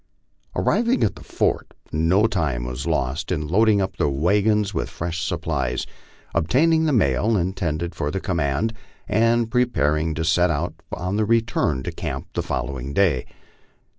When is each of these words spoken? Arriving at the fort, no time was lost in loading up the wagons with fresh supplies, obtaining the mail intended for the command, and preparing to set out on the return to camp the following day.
Arriving 0.55 1.03
at 1.03 1.13
the 1.15 1.23
fort, 1.23 1.75
no 1.91 2.25
time 2.25 2.63
was 2.65 2.87
lost 2.87 3.31
in 3.31 3.47
loading 3.47 3.79
up 3.79 3.97
the 3.97 4.09
wagons 4.09 4.73
with 4.73 4.89
fresh 4.89 5.23
supplies, 5.23 5.85
obtaining 6.33 6.85
the 6.85 6.91
mail 6.91 7.37
intended 7.37 7.93
for 7.93 8.09
the 8.09 8.19
command, 8.19 8.73
and 9.07 9.51
preparing 9.51 10.15
to 10.15 10.25
set 10.25 10.49
out 10.49 10.73
on 10.91 11.17
the 11.17 11.25
return 11.25 11.83
to 11.83 11.91
camp 11.91 12.25
the 12.33 12.41
following 12.41 12.95
day. 12.95 13.27